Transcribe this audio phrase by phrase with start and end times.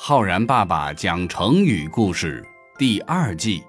[0.00, 2.40] 浩然爸爸讲成语故事
[2.78, 3.64] 第二季，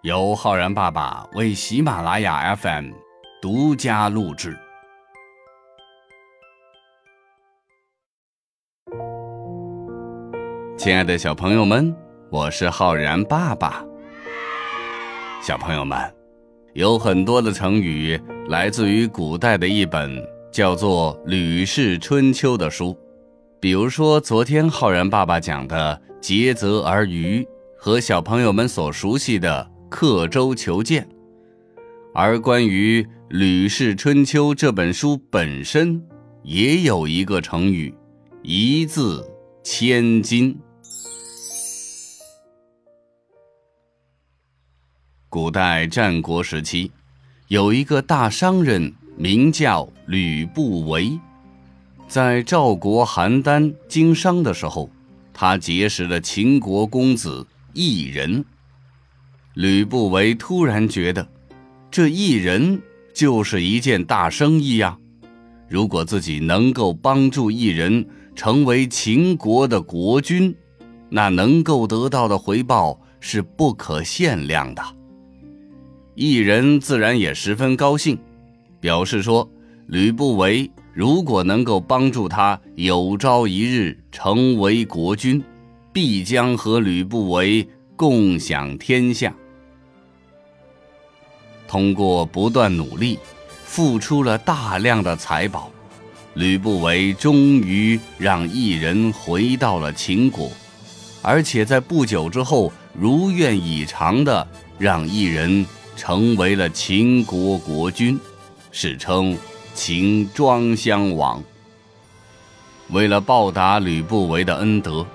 [0.00, 2.86] 由浩然爸爸为喜马拉雅 FM
[3.42, 4.56] 独家录制。
[10.78, 11.94] 亲爱的小朋友们，
[12.30, 13.84] 我是浩然爸爸。
[15.42, 15.98] 小朋友们，
[16.72, 20.18] 有很多的成语来自于古代的一本
[20.50, 22.98] 叫做《吕氏春秋》的书。
[23.60, 27.44] 比如说，昨天浩然爸爸讲的“竭泽而渔”
[27.76, 31.08] 和小朋友们所熟悉的“刻舟求剑”，
[32.14, 36.00] 而关于《吕氏春秋》这本书本身，
[36.44, 37.92] 也有一个成语
[38.42, 39.28] “一字
[39.64, 40.56] 千金”。
[45.28, 46.92] 古代战国时期，
[47.48, 51.18] 有一个大商人，名叫吕不韦。
[52.08, 54.90] 在赵国邯郸经商的时候，
[55.34, 58.42] 他结识了秦国公子异人。
[59.52, 61.28] 吕不韦突然觉得，
[61.90, 62.80] 这异人
[63.12, 64.96] 就是一件大生意呀！
[65.68, 70.56] 如果自己能够帮助异人成为秦国的国君，
[71.10, 74.82] 那能够得到的回报是不可限量的。
[76.14, 78.18] 异人自然也十分高兴，
[78.80, 79.46] 表示说
[79.88, 85.40] ：“吕不韦。”如果能够帮助他有朝一日成为国君，
[85.92, 89.32] 必将和吕不韦共享天下。
[91.68, 93.16] 通过不断努力，
[93.64, 95.70] 付出了大量的财宝，
[96.34, 100.50] 吕不韦终于让异人回到了秦国，
[101.22, 104.44] 而且在不久之后如愿以偿的
[104.80, 108.18] 让异人成为了秦国国君，
[108.72, 109.38] 史称。
[109.80, 111.40] 秦庄襄王
[112.90, 115.06] 为了报答吕不韦的恩德，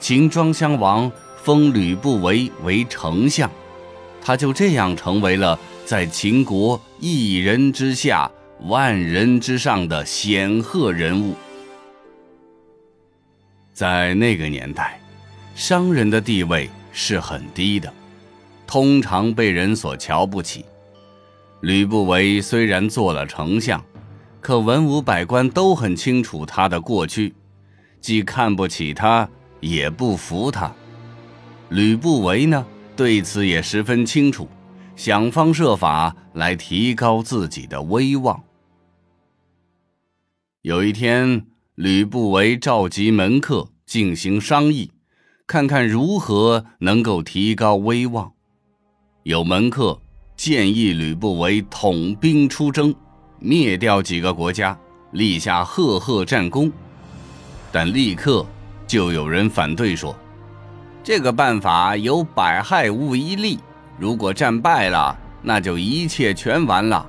[0.00, 3.48] 秦庄襄王封吕不韦为丞相，
[4.20, 8.28] 他就这样成为了在秦国一人之下、
[8.62, 11.36] 万人之上的显赫人物。
[13.72, 15.00] 在那个年代，
[15.54, 17.90] 商人的地位是很低的，
[18.66, 20.64] 通常被人所瞧不起。
[21.60, 23.80] 吕不韦虽然做了丞相，
[24.40, 27.34] 可文武百官都很清楚他的过去，
[28.00, 29.28] 既看不起他，
[29.60, 30.74] 也不服他。
[31.68, 34.48] 吕不韦呢，对此也十分清楚，
[34.96, 38.42] 想方设法来提高自己的威望。
[40.62, 44.90] 有一天，吕不韦召集门客进行商议，
[45.46, 48.32] 看看如何能够提高威望。
[49.22, 50.00] 有门客
[50.34, 52.94] 建议吕不韦统兵出征。
[53.40, 54.78] 灭掉几个国家，
[55.12, 56.70] 立下赫赫战功，
[57.72, 58.46] 但立刻
[58.86, 60.14] 就有人反对说
[61.02, 63.58] ：“这个办法有百害无一利。
[63.98, 67.06] 如果战败了，那就一切全完了；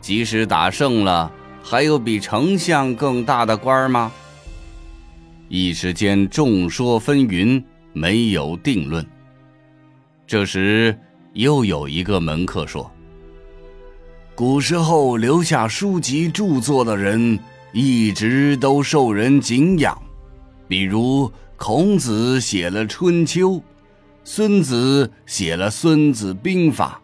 [0.00, 1.30] 即使打胜了，
[1.62, 4.12] 还有比丞相更大的官吗？”
[5.50, 7.62] 一时间众说纷纭，
[7.92, 9.04] 没有定论。
[10.26, 10.96] 这时，
[11.32, 12.90] 又有一个门客说。
[14.36, 17.38] 古时候留下书籍著作的人，
[17.72, 19.96] 一直都受人敬仰。
[20.66, 23.50] 比如孔子写了《春秋》，
[24.24, 27.00] 孙子写了《孙子兵法》，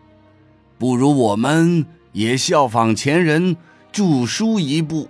[0.76, 3.56] 不如我们也效仿前人
[3.92, 5.08] 著书一部，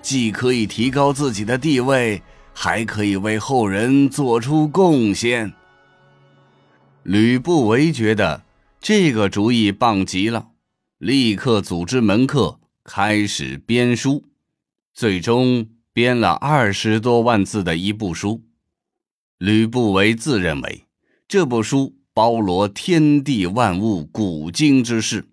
[0.00, 2.22] 既可以提高自己的地位，
[2.54, 5.52] 还可以为后人做出贡献。
[7.02, 8.44] 吕不韦觉得
[8.80, 10.46] 这个主意棒极了。
[11.00, 14.22] 立刻组织门客开始编书，
[14.92, 18.42] 最终编了二十多万字的一部书。
[19.38, 20.84] 吕不韦自认为
[21.26, 25.26] 这部书包罗天地万物、古今之事，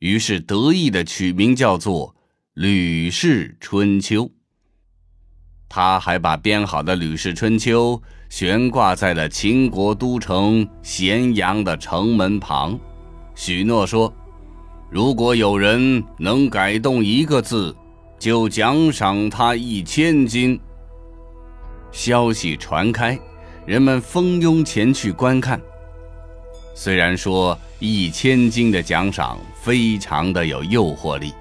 [0.00, 2.08] 于是得意的取名叫做
[2.52, 4.26] 《吕氏春秋》。
[5.70, 7.96] 他还把编好的《吕氏春秋》
[8.28, 12.78] 悬挂在了秦国都城咸阳的城门旁，
[13.34, 14.14] 许诺说。
[14.94, 17.74] 如果有人能改动一个字，
[18.16, 20.56] 就奖赏他一千金。
[21.90, 23.18] 消息传开，
[23.66, 25.60] 人们蜂拥前去观看。
[26.76, 31.32] 虽然说一千金的奖赏非常的有诱惑力，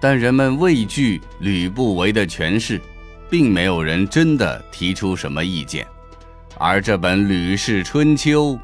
[0.00, 2.80] 但人们畏惧吕不韦的权势，
[3.30, 5.86] 并没有人真的提出什么意见。
[6.58, 8.54] 而这本《吕氏春秋》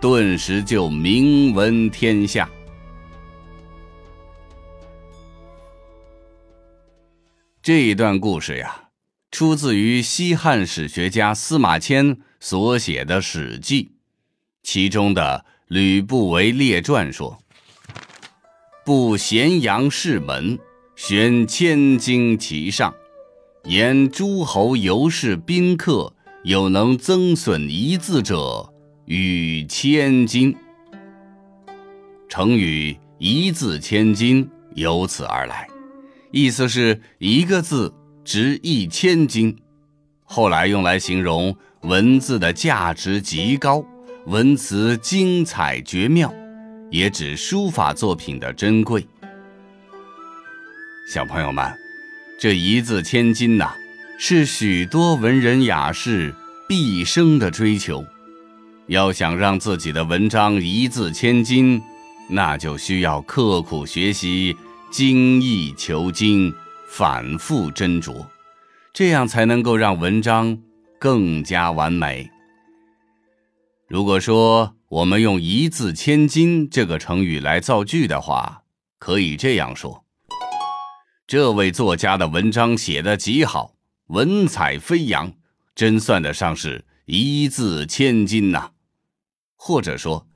[0.00, 2.48] 顿时就名闻天下。
[7.64, 8.90] 这一段故事呀，
[9.30, 13.84] 出自于西汉史学家司马迁所写的《史记》，
[14.62, 17.38] 其中的《吕不韦列传》说
[18.84, 20.58] ：“布咸阳市门，
[20.94, 22.94] 悬千金其上，
[23.64, 28.74] 言诸侯游士宾客有能增损一字者，
[29.06, 30.54] 与千金。”
[32.28, 34.46] 成语“一字千金”
[34.76, 35.66] 由此而来，
[36.34, 37.94] 意思是一个字。
[38.24, 39.54] 值一千金，
[40.24, 43.84] 后来用来形容文字的价值极高，
[44.24, 46.32] 文辞精彩绝妙，
[46.90, 49.06] 也指书法作品的珍贵。
[51.06, 51.70] 小朋友们，
[52.40, 53.74] 这一字千金呐，
[54.18, 56.34] 是许多文人雅士
[56.66, 58.02] 毕生的追求。
[58.86, 61.82] 要想让自己的文章一字千金，
[62.30, 64.56] 那就需要刻苦学习，
[64.94, 66.54] 精益求精。
[66.86, 68.24] 反复斟酌，
[68.92, 70.56] 这样才能够让文章
[71.00, 72.30] 更加完美。
[73.88, 78.62] 如果说我们用“一字千金”这个成语来造句的话，
[79.00, 80.04] 可以这样说：
[81.26, 83.74] 这位作家的文章写得极好，
[84.06, 85.32] 文采飞扬，
[85.74, 88.70] 真算得上是一字千金呐。
[89.56, 90.28] 或者说，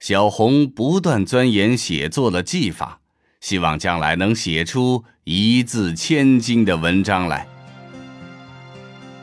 [0.00, 2.99] 小红不断钻研写作的技法。
[3.40, 7.46] 希望将来能写出一字千金的文章来。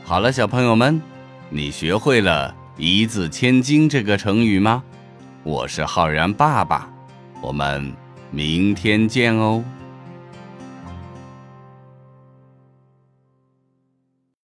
[0.03, 1.01] 好了，小朋友们，
[1.49, 4.83] 你学会了一字千金这个成语吗？
[5.43, 6.89] 我是浩然爸爸，
[7.41, 7.93] 我们
[8.31, 9.63] 明天见哦。